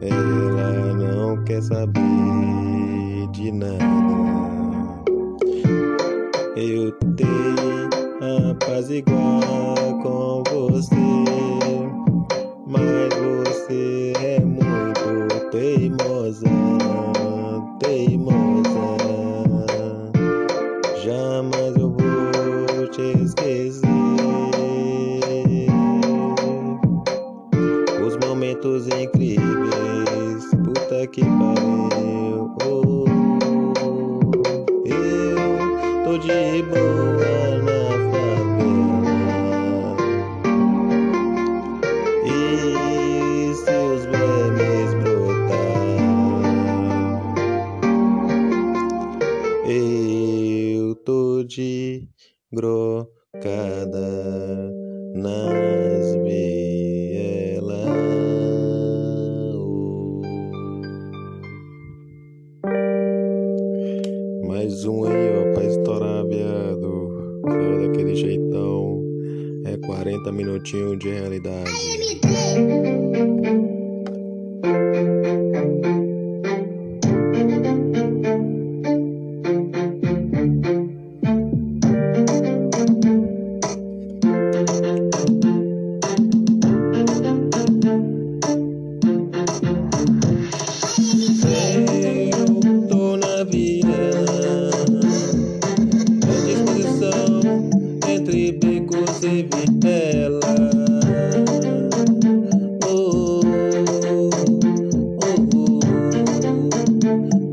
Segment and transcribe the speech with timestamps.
[0.00, 2.00] Ela não quer saber
[3.32, 3.84] de nada.
[6.56, 7.88] Eu tenho
[8.50, 11.17] a paz igual com você.
[29.08, 32.54] Incríveis, puta que pariu.
[32.64, 33.04] Oh,
[34.84, 39.96] eu tô de boa na favela.
[42.24, 45.88] E se os memes brotar,
[49.66, 52.08] eu tô de
[52.52, 54.08] grocada
[55.14, 56.77] nas vielas.
[67.98, 69.02] Daquele jeitão.
[69.64, 71.70] É 40 minutinhos de realidade.
[99.38, 100.40] E vitela.
[102.84, 103.40] Oh,
[104.12, 104.30] oh,
[105.54, 105.78] oh.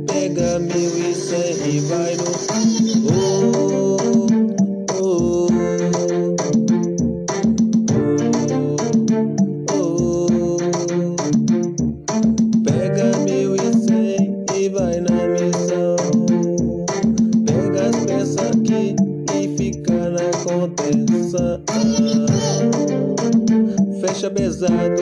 [0.07, 2.24] Pega mil e cem e vai no.
[3.12, 4.28] Oh,
[4.94, 5.47] oh, oh,
[9.72, 10.57] oh.
[12.63, 15.95] Pega mil e cem e vai na missão.
[17.45, 18.95] Pega as peças aqui
[19.35, 21.14] e fica na contenção.
[24.01, 25.01] Fecha pesado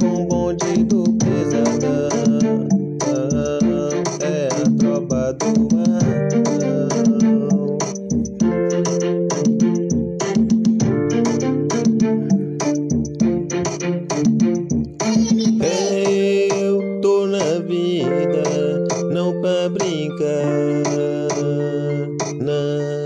[0.00, 2.68] com bonde do pesadão.
[4.20, 6.08] É a tropa do matão.
[15.60, 18.42] Eu tô na vida,
[19.12, 20.26] não pra brincar,
[22.38, 22.97] não.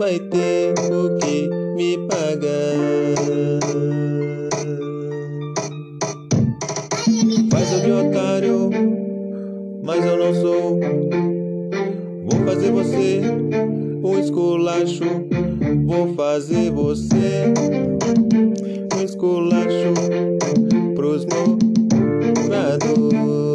[0.00, 1.46] Vai ter o que
[1.76, 2.48] me pagar.
[7.50, 8.70] Faz eu de otário,
[9.82, 10.80] mas eu não sou.
[12.24, 13.20] Vou fazer você
[14.02, 15.04] um esculacho.
[15.84, 17.52] Vou fazer você
[18.96, 19.92] um esculacho
[20.94, 21.26] pros
[22.46, 23.49] moradores.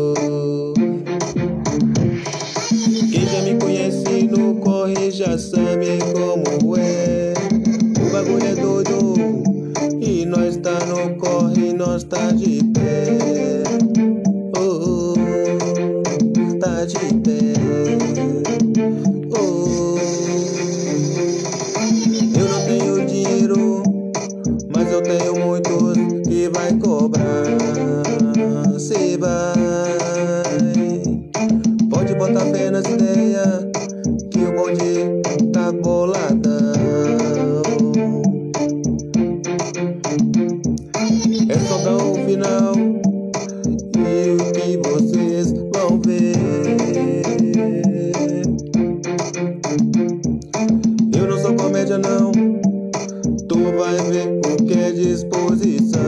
[11.13, 13.34] Corre, nós tá de pé.
[51.95, 52.31] Comédia, não.
[53.47, 56.01] Tu vai ver o que disposição.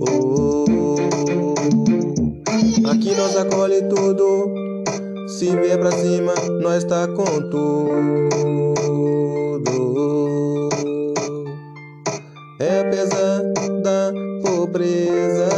[0.00, 0.64] Oh,
[2.90, 4.54] Aqui nós acolhe tudo.
[5.28, 7.88] Se vier pra cima, nós tá com tudo.
[12.60, 13.42] É apesar
[13.82, 15.48] da pobreza,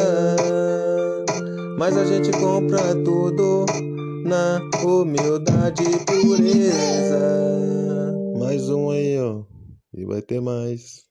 [1.78, 3.64] mas a gente compra tudo
[4.24, 7.79] na humildade e pureza.
[8.40, 9.44] Mais um aí, ó.
[9.92, 11.06] E vai ter mais.